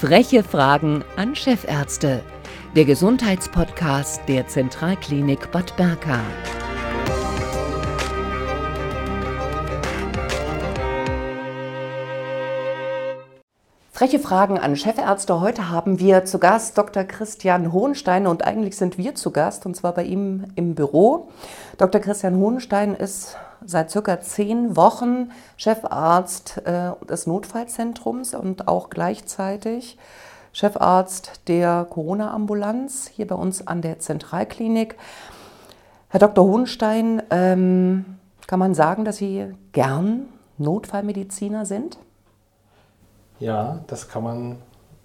[0.00, 2.22] Freche Fragen an Chefärzte.
[2.74, 6.20] Der Gesundheitspodcast der Zentralklinik Bad Berka.
[13.92, 15.42] Freche Fragen an Chefärzte.
[15.42, 17.04] Heute haben wir zu Gast Dr.
[17.04, 21.28] Christian Hohenstein und eigentlich sind wir zu Gast und zwar bei ihm im Büro.
[21.76, 22.00] Dr.
[22.00, 29.98] Christian Hohenstein ist seit circa zehn Wochen Chefarzt äh, des Notfallzentrums und auch gleichzeitig
[30.52, 34.96] Chefarzt der Corona-Ambulanz hier bei uns an der Zentralklinik.
[36.08, 36.44] Herr Dr.
[36.44, 38.04] Hohenstein, ähm,
[38.46, 40.26] kann man sagen, dass Sie gern
[40.58, 41.98] Notfallmediziner sind?
[43.38, 44.58] Ja, das kann man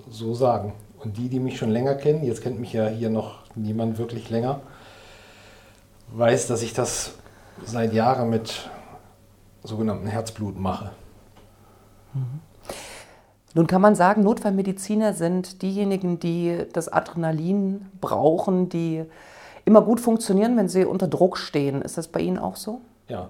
[0.10, 0.74] so sagen.
[0.98, 4.30] Und die, die mich schon länger kennen, jetzt kennt mich ja hier noch niemand wirklich
[4.32, 4.62] länger,
[6.10, 7.14] weiß, dass ich das
[7.64, 8.70] seit Jahren mit
[9.64, 10.92] sogenannten Herzblut mache.
[12.14, 12.40] Mhm.
[13.54, 19.06] Nun kann man sagen, Notfallmediziner sind diejenigen, die das Adrenalin brauchen, die
[19.64, 21.82] immer gut funktionieren, wenn sie unter Druck stehen.
[21.82, 22.82] Ist das bei Ihnen auch so?
[23.08, 23.30] Ja,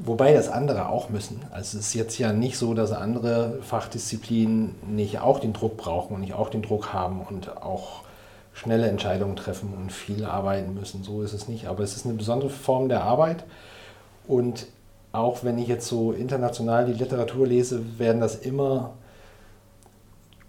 [0.00, 1.40] Wobei das andere auch müssen.
[1.50, 6.14] Also es ist jetzt ja nicht so, dass andere Fachdisziplinen nicht auch den Druck brauchen
[6.14, 8.04] und nicht auch den Druck haben und auch
[8.58, 11.04] schnelle Entscheidungen treffen und viel arbeiten müssen.
[11.04, 11.68] So ist es nicht.
[11.68, 13.44] Aber es ist eine besondere Form der Arbeit.
[14.26, 14.66] Und
[15.12, 18.94] auch wenn ich jetzt so international die Literatur lese, werden das immer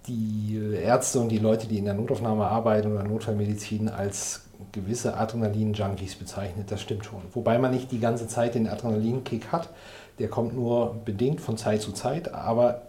[0.07, 6.15] die Ärzte und die Leute, die in der Notaufnahme arbeiten oder Notfallmedizin als gewisse Adrenalin-Junkies
[6.15, 6.71] bezeichnet.
[6.71, 7.21] Das stimmt schon.
[7.33, 9.69] Wobei man nicht die ganze Zeit den Adrenalinkick hat.
[10.17, 12.81] Der kommt nur bedingt von Zeit zu Zeit, aber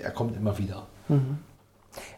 [0.00, 0.86] er kommt immer wieder.
[1.08, 1.38] Mhm.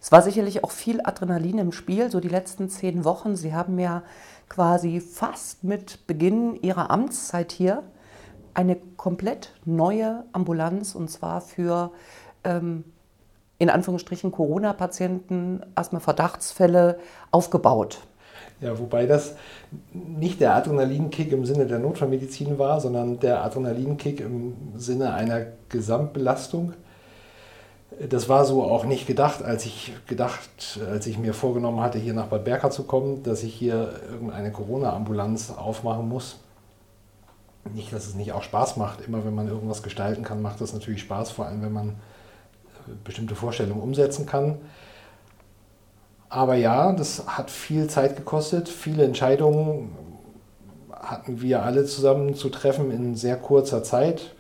[0.01, 3.37] Es war sicherlich auch viel Adrenalin im Spiel, so die letzten zehn Wochen.
[3.37, 4.03] Sie haben ja
[4.49, 7.83] quasi fast mit Beginn Ihrer Amtszeit hier
[8.55, 11.91] eine komplett neue Ambulanz und zwar für
[12.45, 12.85] ähm,
[13.59, 16.99] in Anführungsstrichen Corona-Patienten, erstmal Verdachtsfälle
[17.31, 18.01] aufgebaut.
[18.61, 19.37] Ja, wobei das
[19.93, 26.75] nicht der Adrenalinkick im Sinne der Notfallmedizin war, sondern der Adrenalinkick im Sinne einer Gesamtbelastung.
[28.01, 32.15] Das war so auch nicht gedacht, als ich gedacht, als ich mir vorgenommen hatte, hier
[32.15, 36.39] nach Bad Berka zu kommen, dass ich hier irgendeine Corona-Ambulanz aufmachen muss.
[37.75, 39.03] Nicht, dass es nicht auch Spaß macht.
[39.03, 41.95] Immer wenn man irgendwas gestalten kann, macht das natürlich Spaß, vor allem wenn man
[43.05, 44.59] bestimmte Vorstellungen umsetzen kann.
[46.29, 48.69] Aber ja, das hat viel Zeit gekostet.
[48.69, 49.95] Viele Entscheidungen
[50.91, 54.35] hatten wir alle zusammen zu treffen in sehr kurzer Zeit.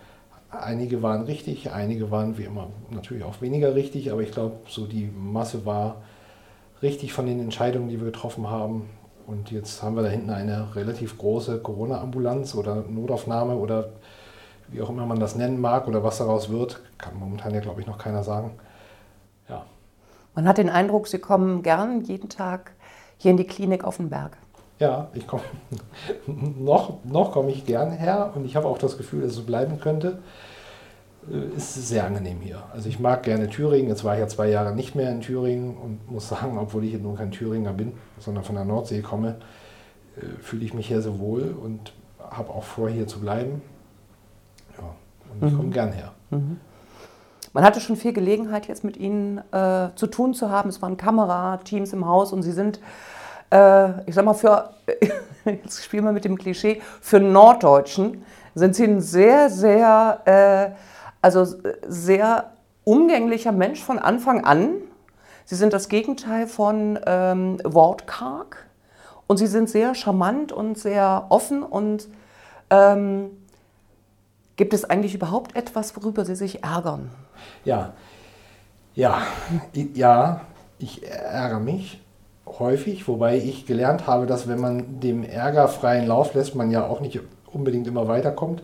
[0.52, 4.86] Einige waren richtig, einige waren wie immer natürlich auch weniger richtig, aber ich glaube, so
[4.86, 6.02] die Masse war
[6.82, 8.90] richtig von den Entscheidungen, die wir getroffen haben.
[9.26, 13.90] Und jetzt haben wir da hinten eine relativ große Corona-Ambulanz oder Notaufnahme oder
[14.68, 17.80] wie auch immer man das nennen mag oder was daraus wird, kann momentan ja, glaube
[17.80, 18.52] ich, noch keiner sagen.
[19.48, 19.64] Ja.
[20.34, 22.72] Man hat den Eindruck, Sie kommen gern jeden Tag
[23.16, 24.36] hier in die Klinik auf den Berg.
[24.82, 25.44] Ja, ich komme
[26.26, 29.78] noch, noch komme ich gern her und ich habe auch das Gefühl, dass es bleiben
[29.78, 30.18] könnte.
[31.30, 32.64] Äh, ist sehr angenehm hier.
[32.72, 33.88] Also ich mag gerne Thüringen.
[33.88, 37.00] Jetzt war ich ja zwei Jahre nicht mehr in Thüringen und muss sagen, obwohl ich
[37.00, 39.36] nun kein Thüringer bin, sondern von der Nordsee komme,
[40.16, 43.62] äh, fühle ich mich hier sehr wohl und habe auch vor, hier zu bleiben.
[44.76, 44.96] Ja,
[45.32, 45.58] und ich mhm.
[45.58, 46.10] komme gern her.
[46.30, 46.56] Mhm.
[47.52, 50.70] Man hatte schon viel Gelegenheit, jetzt mit Ihnen äh, zu tun zu haben.
[50.70, 52.80] Es waren Kamerateams im Haus und Sie sind,
[53.52, 54.70] äh, ich sag mal, für,
[55.44, 58.24] jetzt spielen wir mit dem Klischee, für Norddeutschen
[58.54, 60.74] sind Sie ein sehr, sehr, äh,
[61.20, 61.46] also
[61.86, 62.52] sehr
[62.84, 64.74] umgänglicher Mensch von Anfang an.
[65.44, 68.66] Sie sind das Gegenteil von ähm, wortkarg
[69.26, 72.08] und Sie sind sehr charmant und sehr offen und
[72.70, 73.30] ähm,
[74.56, 77.10] Gibt es eigentlich überhaupt etwas, worüber Sie sich ärgern?
[77.64, 77.94] Ja,
[78.94, 79.22] ja,
[79.94, 80.42] ja,
[80.78, 82.02] ich ärgere mich
[82.46, 86.86] häufig, wobei ich gelernt habe, dass wenn man dem Ärger freien Lauf lässt, man ja
[86.86, 88.62] auch nicht unbedingt immer weiterkommt.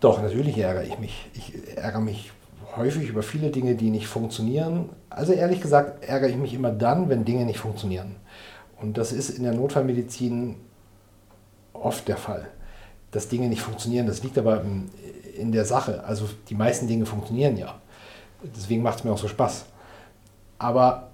[0.00, 1.28] Doch, natürlich ärgere ich mich.
[1.34, 2.32] Ich ärgere mich
[2.76, 4.90] häufig über viele Dinge, die nicht funktionieren.
[5.10, 8.16] Also ehrlich gesagt ärgere ich mich immer dann, wenn Dinge nicht funktionieren.
[8.80, 10.56] Und das ist in der Notfallmedizin
[11.72, 12.48] oft der Fall
[13.14, 14.06] dass Dinge nicht funktionieren.
[14.06, 14.62] Das liegt aber
[15.36, 16.02] in der Sache.
[16.04, 17.76] Also die meisten Dinge funktionieren ja.
[18.56, 19.66] Deswegen macht es mir auch so Spaß.
[20.58, 21.10] Aber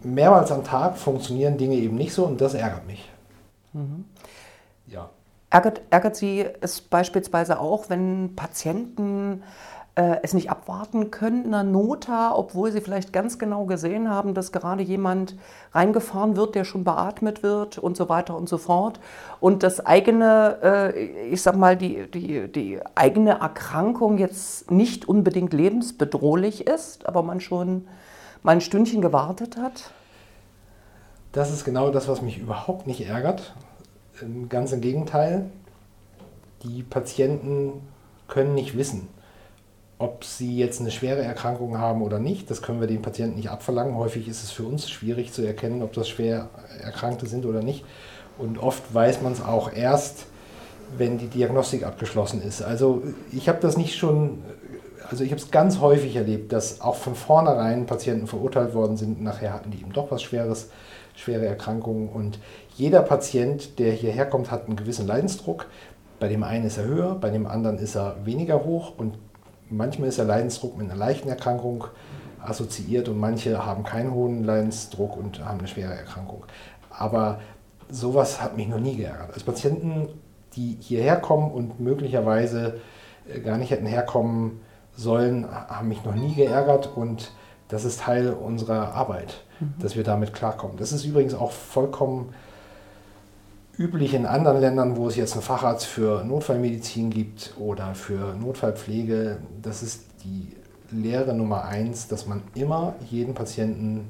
[0.00, 3.10] mehrmals am Tag funktionieren Dinge eben nicht so und das ärgert mich.
[3.72, 4.04] Mhm.
[4.86, 5.10] Ja.
[5.50, 9.42] Ärgert, ärgert Sie es beispielsweise auch, wenn Patienten
[9.96, 14.52] äh, es nicht abwarten können, einer Nota, obwohl sie vielleicht ganz genau gesehen haben, dass
[14.52, 15.36] gerade jemand
[15.72, 19.00] reingefahren wird, der schon beatmet wird und so weiter und so fort.
[19.40, 25.54] Und das eigene, äh, ich sag mal, die, die, die eigene Erkrankung jetzt nicht unbedingt
[25.54, 27.88] lebensbedrohlich ist, aber man schon
[28.42, 29.90] mal ein Stündchen gewartet hat?
[31.32, 33.54] Das ist genau das, was mich überhaupt nicht ärgert.
[34.48, 35.50] Ganz im Gegenteil.
[36.62, 37.82] Die Patienten
[38.28, 39.08] können nicht wissen,
[39.98, 42.50] ob sie jetzt eine schwere Erkrankung haben oder nicht.
[42.50, 43.96] Das können wir den Patienten nicht abverlangen.
[43.96, 46.48] Häufig ist es für uns schwierig zu erkennen, ob das schwer
[46.80, 47.84] Erkrankte sind oder nicht.
[48.38, 50.26] Und oft weiß man es auch erst,
[50.96, 52.62] wenn die Diagnostik abgeschlossen ist.
[52.62, 54.42] Also ich habe das nicht schon,
[55.10, 59.22] also ich habe es ganz häufig erlebt, dass auch von vornherein Patienten verurteilt worden sind.
[59.22, 60.70] Nachher hatten die eben doch was Schweres,
[61.14, 62.08] schwere Erkrankungen.
[62.08, 62.38] Und
[62.76, 65.66] jeder Patient, der hierher kommt, hat einen gewissen Leidensdruck.
[66.18, 69.18] Bei dem einen ist er höher, bei dem anderen ist er weniger hoch und
[69.68, 71.84] manchmal ist der Leidensdruck mit einer leichten Erkrankung
[72.40, 76.44] assoziiert und manche haben keinen hohen Leidensdruck und haben eine schwere Erkrankung.
[76.90, 77.40] Aber
[77.90, 79.34] sowas hat mich noch nie geärgert.
[79.34, 80.08] Als Patienten,
[80.54, 82.80] die hierher kommen und möglicherweise
[83.28, 84.60] äh, gar nicht hätten herkommen
[84.96, 87.30] sollen, haben mich noch nie geärgert und
[87.68, 89.74] das ist Teil unserer Arbeit, mhm.
[89.78, 90.76] dass wir damit klarkommen.
[90.76, 92.34] Das ist übrigens auch vollkommen
[93.78, 99.38] üblich in anderen Ländern, wo es jetzt einen Facharzt für Notfallmedizin gibt oder für Notfallpflege.
[99.60, 100.56] Das ist die
[100.90, 104.08] Lehre Nummer eins, dass man immer jeden Patienten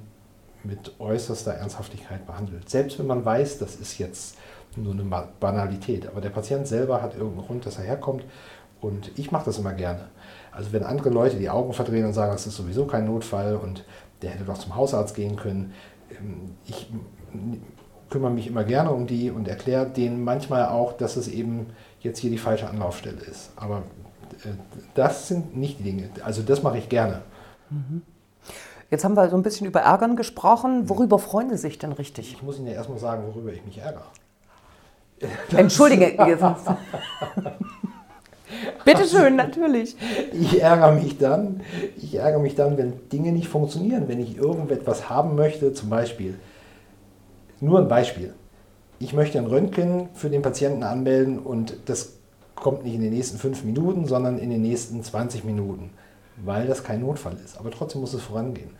[0.62, 2.68] mit äußerster Ernsthaftigkeit behandelt.
[2.68, 4.36] Selbst wenn man weiß, das ist jetzt
[4.76, 5.04] nur eine
[5.40, 6.06] Banalität.
[6.06, 8.24] Aber der Patient selber hat irgendeinen Grund, dass er herkommt.
[8.80, 10.08] Und ich mache das immer gerne.
[10.52, 13.84] Also wenn andere Leute die Augen verdrehen und sagen, das ist sowieso kein Notfall und
[14.22, 15.72] der hätte doch zum Hausarzt gehen können.
[16.10, 16.88] Ähm, ich
[18.10, 21.66] kümmere mich immer gerne um die und erkläre denen manchmal auch, dass es eben
[22.00, 23.50] jetzt hier die falsche Anlaufstelle ist.
[23.56, 23.82] Aber
[24.44, 24.50] äh,
[24.94, 26.10] das sind nicht die Dinge.
[26.22, 27.22] Also das mache ich gerne.
[27.70, 28.02] Mhm.
[28.90, 30.88] Jetzt haben wir so ein bisschen über Ärgern gesprochen.
[30.88, 32.34] Worüber freuen Sie sich denn richtig?
[32.34, 34.06] Ich muss Ihnen ja erstmal sagen, worüber ich mich ärgere.
[35.56, 36.16] Entschuldige.
[38.84, 39.96] Bitte schön, natürlich.
[40.32, 41.62] Ich ärgere mich dann,
[41.96, 46.34] ich ärgere mich dann, wenn Dinge nicht funktionieren, wenn ich irgendetwas haben möchte, zum Beispiel,
[47.60, 48.34] nur ein Beispiel.
[48.98, 52.14] Ich möchte ein Röntgen für den Patienten anmelden und das
[52.54, 55.90] kommt nicht in den nächsten fünf Minuten, sondern in den nächsten 20 Minuten
[56.36, 57.58] weil das kein Notfall ist.
[57.58, 58.70] Aber trotzdem muss es vorangehen.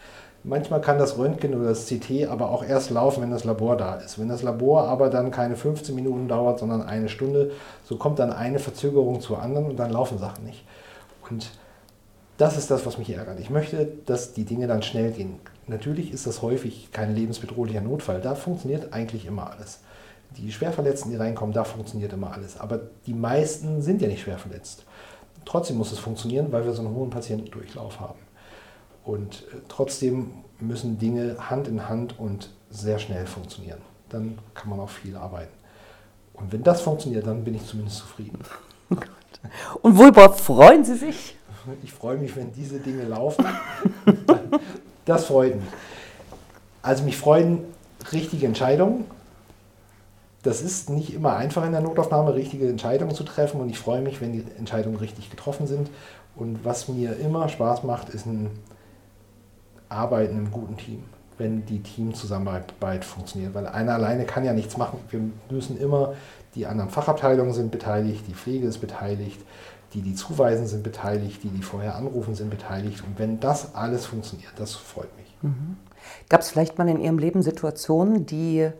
[0.44, 3.97] Manchmal kann das Röntgen oder das CT aber auch erst laufen, wenn das Labor da
[3.97, 4.19] ist.
[4.19, 7.50] Wenn das Labor aber dann keine 15 Minuten dauert, sondern eine Stunde,
[7.85, 10.65] so kommt dann eine Verzögerung zur anderen und dann laufen Sachen nicht.
[11.29, 11.50] Und
[12.37, 13.41] das ist das, was mich ärgert.
[13.41, 15.41] Ich möchte, dass die Dinge dann schnell gehen.
[15.67, 18.21] Natürlich ist das häufig kein lebensbedrohlicher Notfall.
[18.21, 19.81] Da funktioniert eigentlich immer alles.
[20.37, 22.61] Die Schwerverletzten, die reinkommen, da funktioniert immer alles.
[22.61, 24.85] Aber die meisten sind ja nicht schwer verletzt.
[25.44, 28.19] Trotzdem muss es funktionieren, weil wir so einen hohen Patientendurchlauf haben.
[29.06, 33.81] Und äh, trotzdem müssen Dinge Hand in Hand und sehr schnell funktionieren.
[34.08, 35.53] Dann kann man auch viel arbeiten.
[36.35, 38.38] Und wenn das funktioniert, dann bin ich zumindest zufrieden.
[39.82, 41.37] Und worüber freuen Sie sich?
[41.82, 43.44] Ich freue mich, wenn diese Dinge laufen.
[45.05, 45.69] Das freut mich.
[46.82, 47.62] Also mich freuen
[48.11, 49.05] richtige Entscheidungen,
[50.43, 54.00] das ist nicht immer einfach in der Notaufnahme, richtige Entscheidungen zu treffen und ich freue
[54.00, 55.91] mich, wenn die Entscheidungen richtig getroffen sind.
[56.35, 58.50] Und was mir immer Spaß macht, ist ein
[59.88, 61.05] Arbeiten im guten Team,
[61.38, 63.55] wenn die Teamzusammenarbeit funktioniert.
[63.55, 64.99] Weil einer alleine kann ja nichts machen.
[65.11, 66.15] Wir müssen immer,
[66.55, 69.41] die anderen Fachabteilungen sind beteiligt, die Pflege ist beteiligt,
[69.94, 73.03] die, die zuweisen, sind beteiligt, die, die vorher anrufen, sind beteiligt.
[73.06, 75.35] Und wenn das alles funktioniert, das freut mich.
[75.43, 75.77] Mhm.
[76.29, 78.71] Gab es vielleicht mal in Ihrem Leben Situationen, die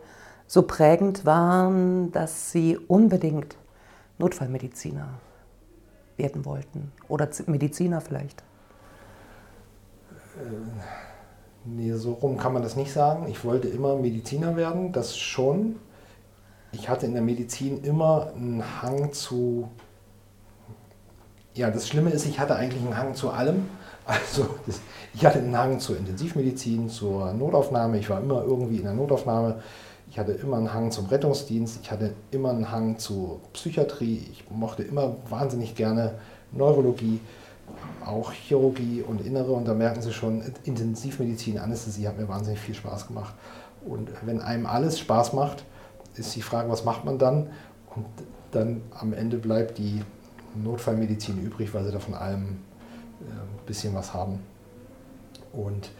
[0.47, 3.57] so prägend waren, dass sie unbedingt
[4.17, 5.07] Notfallmediziner
[6.15, 8.43] werden wollten oder Mediziner vielleicht?
[10.37, 10.51] Äh,
[11.65, 13.27] nee, so rum kann man das nicht sagen.
[13.29, 15.77] Ich wollte immer Mediziner werden, das schon.
[16.71, 19.69] Ich hatte in der Medizin immer einen Hang zu.
[21.55, 23.65] Ja, das Schlimme ist, ich hatte eigentlich einen Hang zu allem.
[24.09, 24.47] Also
[25.13, 27.99] ich hatte einen Hang zur Intensivmedizin, zur Notaufnahme.
[27.99, 29.61] Ich war immer irgendwie in der Notaufnahme.
[30.09, 34.45] Ich hatte immer einen Hang zum Rettungsdienst, ich hatte immer einen Hang zu Psychiatrie, ich
[34.49, 36.13] mochte immer wahnsinnig gerne
[36.53, 37.19] Neurologie,
[38.05, 39.51] auch Chirurgie und Innere.
[39.51, 43.33] Und da merken Sie schon, Intensivmedizin, Anästhesie hat mir wahnsinnig viel Spaß gemacht.
[43.85, 45.63] Und wenn einem alles Spaß macht,
[46.15, 47.49] ist die Frage, was macht man dann?
[47.95, 48.05] Und
[48.51, 50.01] dann am Ende bleibt die
[50.55, 52.57] Notfallmedizin übrig, weil sie da von allem ein
[53.27, 54.39] äh, bisschen was haben.
[55.53, 55.91] Und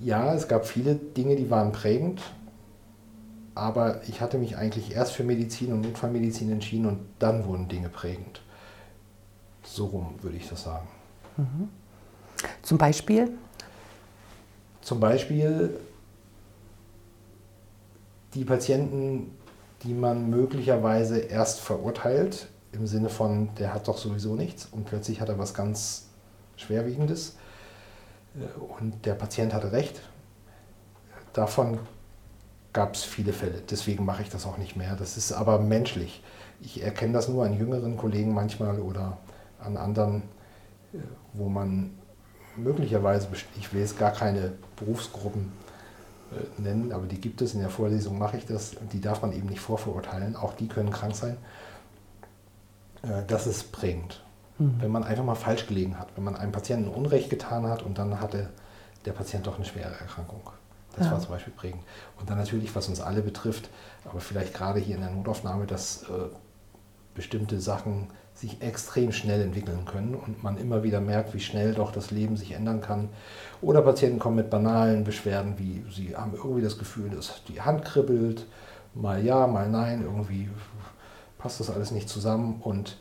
[0.00, 2.22] ja, es gab viele Dinge, die waren prägend
[3.54, 7.88] aber ich hatte mich eigentlich erst für Medizin und Notfallmedizin entschieden und dann wurden Dinge
[7.88, 8.40] prägend.
[9.64, 10.88] So rum würde ich das sagen.
[11.36, 11.68] Mhm.
[12.62, 13.30] Zum Beispiel?
[14.80, 15.78] Zum Beispiel
[18.34, 19.36] die Patienten,
[19.82, 25.20] die man möglicherweise erst verurteilt, im Sinne von, der hat doch sowieso nichts und plötzlich
[25.20, 26.06] hat er was ganz
[26.56, 27.36] Schwerwiegendes.
[28.78, 30.00] und der Patient hatte recht.
[31.34, 31.78] Davon
[32.72, 33.62] gab es viele Fälle.
[33.70, 34.96] Deswegen mache ich das auch nicht mehr.
[34.96, 36.22] Das ist aber menschlich.
[36.62, 39.18] Ich erkenne das nur an jüngeren Kollegen manchmal oder
[39.64, 40.22] an anderen,
[40.92, 40.98] äh,
[41.32, 41.90] wo man
[42.56, 45.52] möglicherweise, ich will jetzt gar keine Berufsgruppen
[46.32, 47.54] äh, nennen, aber die gibt es.
[47.54, 48.76] In der Vorlesung mache ich das.
[48.92, 50.36] Die darf man eben nicht vorverurteilen.
[50.36, 51.36] Auch die können krank sein.
[53.02, 54.22] Äh, das ist prägend.
[54.58, 54.76] Mhm.
[54.80, 57.98] Wenn man einfach mal falsch gelegen hat, wenn man einem Patienten Unrecht getan hat und
[57.98, 58.50] dann hatte
[59.04, 60.42] der Patient doch eine schwere Erkrankung.
[60.96, 61.12] Das ja.
[61.12, 61.82] war zum Beispiel prägend.
[62.20, 63.70] Und dann natürlich, was uns alle betrifft,
[64.04, 66.28] aber vielleicht gerade hier in der Notaufnahme, dass äh,
[67.14, 71.92] bestimmte Sachen sich extrem schnell entwickeln können und man immer wieder merkt, wie schnell doch
[71.92, 73.08] das Leben sich ändern kann.
[73.60, 77.84] Oder Patienten kommen mit banalen Beschwerden, wie sie haben irgendwie das Gefühl, dass die Hand
[77.84, 78.46] kribbelt,
[78.94, 80.48] mal ja, mal nein, irgendwie
[81.38, 82.96] passt das alles nicht zusammen und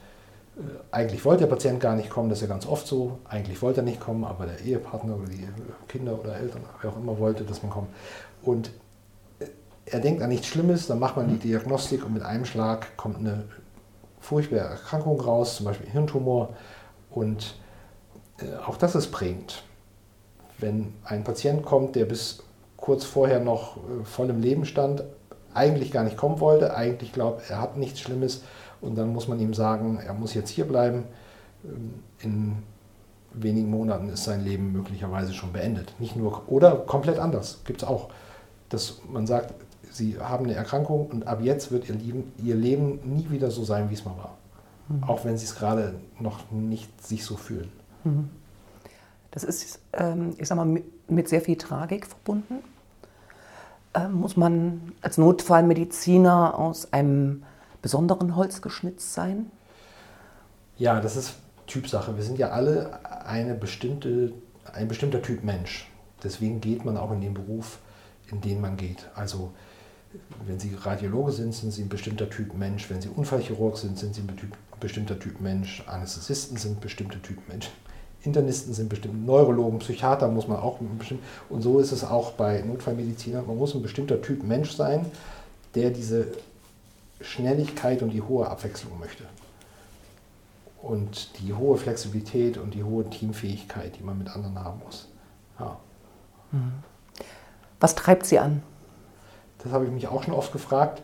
[0.58, 0.62] äh,
[0.92, 3.20] eigentlich wollte der Patient gar nicht kommen, das ist ja ganz oft so.
[3.26, 5.48] Eigentlich wollte er nicht kommen, aber der Ehepartner oder die
[5.88, 7.90] Kinder oder Eltern, wer auch immer wollte, dass man kommt.
[8.42, 8.72] Und
[9.40, 9.46] äh,
[9.86, 13.18] er denkt an nichts Schlimmes, dann macht man die Diagnostik und mit einem Schlag kommt
[13.18, 13.46] eine
[14.22, 16.50] furchtbare Erkrankung raus, zum Beispiel Hirntumor.
[17.10, 17.56] Und
[18.40, 19.64] äh, auch das ist prägend.
[20.58, 22.44] Wenn ein Patient kommt, der bis
[22.78, 25.04] kurz vorher noch voll im Leben stand,
[25.54, 28.44] eigentlich gar nicht kommen wollte, eigentlich glaubt, er hat nichts Schlimmes,
[28.82, 31.04] und dann muss man ihm sagen, er muss jetzt hier bleiben.
[31.64, 32.64] Ähm, in
[33.34, 35.94] wenigen Monaten ist sein Leben möglicherweise schon beendet.
[36.00, 38.10] Nicht nur oder komplett anders gibt es auch,
[38.72, 39.54] dass man sagt,
[39.92, 43.64] sie haben eine Erkrankung und ab jetzt wird ihr Leben, ihr Leben nie wieder so
[43.64, 44.38] sein, wie es mal war.
[44.88, 45.04] Mhm.
[45.04, 47.72] Auch wenn sie es gerade noch nicht sich so fühlen.
[48.04, 48.30] Mhm.
[49.32, 52.56] Das ist, ähm, ich sag mal, mit sehr viel Tragik verbunden.
[53.94, 57.44] Ähm, muss man als Notfallmediziner aus einem
[57.82, 59.52] besonderen Holz geschnitzt sein?
[60.78, 61.36] Ja, das ist
[61.68, 62.16] Typsache.
[62.16, 64.34] Wir sind ja alle eine bestimmte,
[64.74, 65.90] ein bestimmter Typ Mensch.
[66.24, 67.80] Deswegen geht man auch in den Beruf,
[68.30, 69.10] in den man geht.
[69.16, 69.52] Also
[70.46, 72.90] wenn Sie Radiologe sind, sind Sie ein bestimmter Typ Mensch.
[72.90, 75.84] Wenn Sie Unfallchirurg sind, sind Sie ein bestimmter Typ Mensch.
[75.88, 77.70] Anästhesisten sind bestimmte Typ Mensch.
[78.24, 81.24] Internisten sind bestimmt, Neurologen, Psychiater muss man auch bestimmt.
[81.50, 83.48] Und so ist es auch bei Notfallmedizinern.
[83.48, 85.06] Man muss ein bestimmter Typ Mensch sein,
[85.74, 86.28] der diese
[87.22, 89.24] Schnelligkeit und die hohe Abwechslung möchte.
[90.82, 95.08] Und die hohe Flexibilität und die hohe Teamfähigkeit, die man mit anderen haben muss.
[95.60, 95.80] Ja.
[96.52, 96.74] Mhm.
[97.82, 98.64] Was treibt Sie an?
[99.62, 101.02] Das habe ich mich auch schon oft gefragt.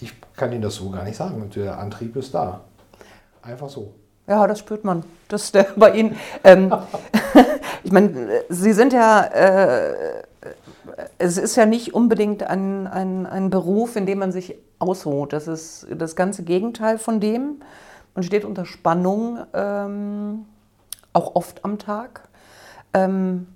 [0.00, 1.48] Ich kann Ihnen das so gar nicht sagen.
[1.54, 2.62] Der Antrieb ist da.
[3.42, 3.94] Einfach so.
[4.26, 5.04] Ja, das spürt man.
[5.28, 6.16] Das ist der bei Ihnen.
[6.42, 6.74] Ähm,
[7.84, 10.24] ich meine, Sie sind ja äh,
[11.18, 15.32] es ist ja nicht unbedingt ein, ein, ein Beruf, in dem man sich ausruht.
[15.32, 17.60] Das ist das ganze Gegenteil von dem.
[18.14, 20.44] Man steht unter Spannung, ähm,
[21.12, 22.28] auch oft am Tag.
[22.92, 23.48] Ähm,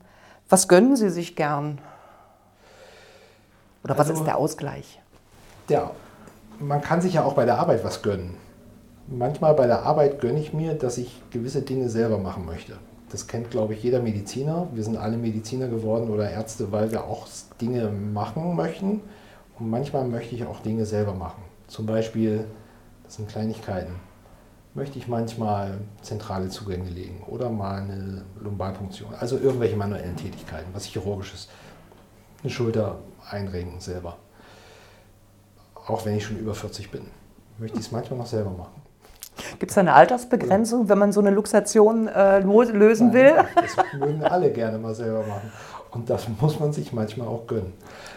[0.48, 1.78] was gönnen Sie sich gern?
[3.84, 5.00] Oder was also, ist der Ausgleich?
[5.68, 5.90] Ja,
[6.58, 8.34] man kann sich ja auch bei der Arbeit was gönnen.
[9.06, 12.74] Manchmal bei der Arbeit gönne ich mir, dass ich gewisse Dinge selber machen möchte.
[13.10, 14.68] Das kennt, glaube ich, jeder Mediziner.
[14.74, 17.26] Wir sind alle Mediziner geworden oder Ärzte, weil wir auch
[17.60, 19.00] Dinge machen möchten.
[19.58, 21.42] Und manchmal möchte ich auch Dinge selber machen.
[21.68, 22.44] Zum Beispiel,
[23.04, 23.94] das sind Kleinigkeiten,
[24.74, 29.14] möchte ich manchmal zentrale Zugänge legen oder mal eine Lumbalpunktion.
[29.18, 31.48] Also irgendwelche manuellen Tätigkeiten, was chirurgisches.
[32.42, 32.98] Eine Schulter
[33.30, 34.16] einrenken selber.
[35.74, 37.06] Auch wenn ich schon über 40 bin,
[37.58, 38.82] möchte ich es manchmal noch selber machen.
[39.58, 43.34] Gibt es eine Altersbegrenzung, wenn man so eine Luxation äh, lösen will?
[43.54, 45.52] das mögen alle gerne mal selber machen.
[45.90, 47.72] Und das muss man sich manchmal auch gönnen.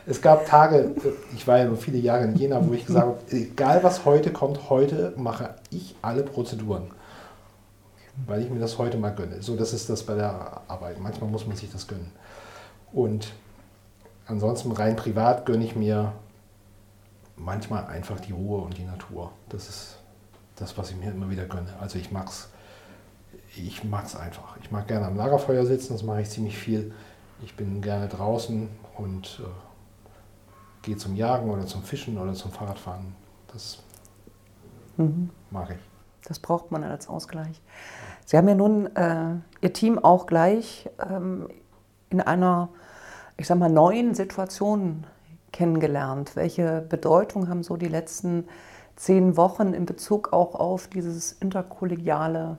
[0.06, 0.94] Es gab Tage,
[1.34, 4.32] ich war ja nur viele Jahre in Jena, wo ich gesagt habe, egal was heute
[4.32, 6.92] kommt, heute mache ich alle Prozeduren.
[8.28, 9.42] Weil ich mir das heute mal gönne.
[9.42, 11.00] So, das ist das bei der Arbeit.
[11.00, 12.12] Manchmal muss man sich das gönnen.
[12.92, 13.32] Und
[14.26, 16.12] ansonsten rein privat gönne ich mir
[17.38, 19.32] manchmal einfach die Ruhe und die Natur.
[19.48, 19.98] Das ist
[20.58, 21.74] das, was ich mir immer wieder gönne.
[21.80, 22.50] Also ich mag's,
[23.56, 24.58] ich mag's einfach.
[24.62, 26.94] Ich mag gerne am Lagerfeuer sitzen, das mache ich ziemlich viel.
[27.44, 29.48] Ich bin gerne draußen und äh,
[30.84, 33.16] gehe zum Jagen oder zum Fischen oder zum Fahrradfahren.
[33.52, 33.80] Das
[34.98, 35.30] mhm.
[35.50, 35.80] mag ich.
[36.28, 37.62] Das braucht man als Ausgleich.
[38.26, 41.48] Sie haben ja nun äh, Ihr Team auch gleich ähm,
[42.10, 42.70] in einer,
[43.38, 45.06] ich sag mal, neuen Situation
[45.52, 46.36] kennengelernt.
[46.36, 48.48] Welche Bedeutung haben so die letzten
[48.96, 52.58] zehn Wochen in Bezug auch auf dieses interkollegiale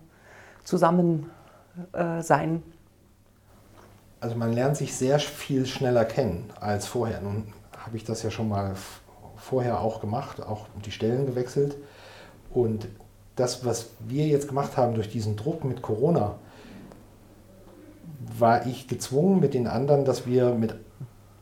[0.65, 2.62] Zusammensein?
[4.23, 7.21] Also man lernt sich sehr viel schneller kennen als vorher.
[7.21, 8.76] Nun habe ich das ja schon mal
[9.35, 11.75] vorher auch gemacht, auch die Stellen gewechselt.
[12.55, 12.87] Und
[13.35, 16.37] das, was wir jetzt gemacht haben durch diesen Druck mit Corona,
[18.38, 20.76] war ich gezwungen mit den anderen, dass wir mit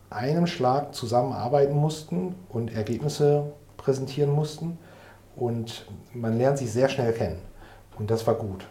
[0.08, 4.78] einem Schlag zusammenarbeiten mussten und Ergebnisse präsentieren mussten.
[5.36, 5.84] Und
[6.14, 7.42] man lernt sich sehr schnell kennen.
[7.98, 8.64] Und das war gut.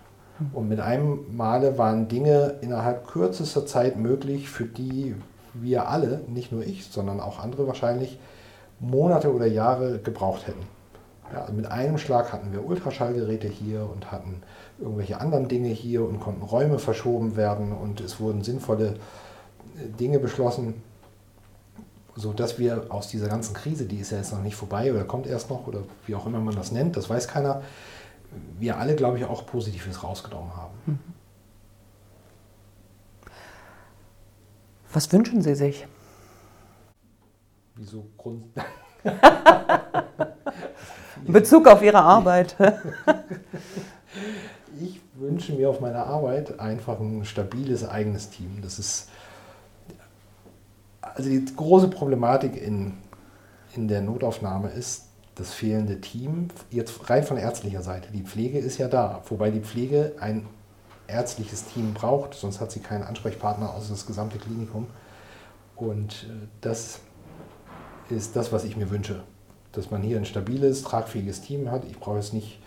[0.54, 5.16] Und mit einem Male waren Dinge innerhalb kürzester Zeit möglich, für die
[5.54, 8.20] wir alle, nicht nur ich, sondern auch andere wahrscheinlich,
[8.80, 10.66] Monate oder Jahre gebraucht hätten.
[11.34, 14.42] Ja, mit einem Schlag hatten wir Ultraschallgeräte hier und hatten
[14.80, 18.96] irgendwelche anderen Dinge hier und konnten Räume verschoben werden und es wurden sinnvolle
[19.78, 20.82] äh, Dinge beschlossen,
[22.16, 25.28] sodass wir aus dieser ganzen Krise, die ist ja jetzt noch nicht vorbei oder kommt
[25.28, 27.62] erst noch oder wie auch immer man das nennt, das weiß keiner,
[28.60, 30.74] wir alle, glaube ich, auch Positives rausgenommen haben.
[30.86, 31.00] Mhm.
[34.92, 35.88] Was wünschen Sie sich?
[37.76, 38.46] Wieso Grund?
[41.26, 42.56] In Bezug auf Ihre Arbeit.
[44.82, 48.62] ich wünsche mir auf meiner Arbeit einfach ein stabiles eigenes Team.
[48.62, 49.10] Das ist
[51.02, 52.94] also die große Problematik in,
[53.76, 55.09] in der Notaufnahme ist
[55.40, 56.50] das fehlende Team.
[56.70, 58.12] Jetzt rein von ärztlicher Seite.
[58.12, 60.46] Die Pflege ist ja da, wobei die Pflege ein
[61.08, 64.88] ärztliches Team braucht, sonst hat sie keinen Ansprechpartner außer das gesamte Klinikum.
[65.76, 67.00] Und äh, das
[68.10, 69.24] ist das, was ich mir wünsche.
[69.72, 71.86] Dass man hier ein stabiles, tragfähiges Team hat.
[71.86, 72.60] Ich brauche jetzt nicht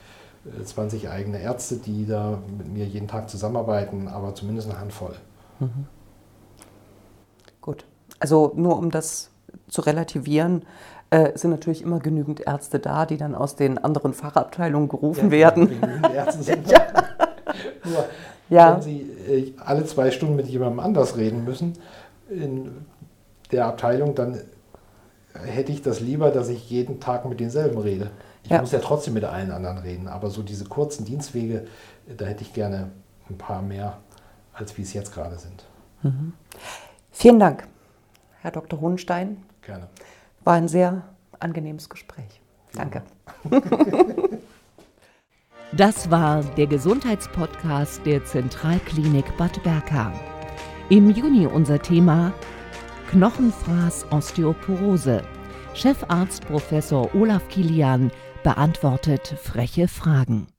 [0.64, 5.16] 20 äh, eigene Ärzte, die da mit mir jeden Tag zusammenarbeiten, aber zumindest eine Handvoll.
[5.60, 5.86] Mhm.
[7.60, 7.84] Gut.
[8.18, 9.31] Also nur um das
[9.72, 10.64] zu relativieren,
[11.10, 15.30] äh, sind natürlich immer genügend Ärzte da, die dann aus den anderen Fachabteilungen gerufen ja,
[15.30, 15.68] werden.
[15.68, 16.80] Genügend Ärzte sind ja.
[17.84, 18.04] Nur
[18.48, 18.74] ja.
[18.74, 21.74] wenn Sie äh, alle zwei Stunden mit jemandem anders reden müssen
[22.28, 22.86] in
[23.50, 24.40] der Abteilung, dann
[25.34, 28.10] hätte ich das lieber, dass ich jeden Tag mit denselben rede.
[28.44, 28.60] Ich ja.
[28.60, 31.66] muss ja trotzdem mit allen anderen reden, aber so diese kurzen Dienstwege,
[32.16, 32.90] da hätte ich gerne
[33.30, 33.98] ein paar mehr,
[34.52, 35.64] als wie es jetzt gerade sind.
[36.02, 36.32] Mhm.
[37.10, 37.66] Vielen Dank,
[38.40, 38.80] Herr Dr.
[38.80, 39.44] Hohenstein.
[39.62, 39.88] Gerne.
[40.44, 41.02] War ein sehr
[41.38, 42.40] angenehmes Gespräch.
[42.74, 43.02] Danke.
[45.74, 50.12] Das war der Gesundheitspodcast der Zentralklinik Bad Berka.
[50.90, 52.34] Im Juni unser Thema
[53.10, 55.22] Knochenfraß Osteoporose.
[55.72, 58.10] Chefarzt Professor Olaf Kilian
[58.42, 60.51] beantwortet freche Fragen.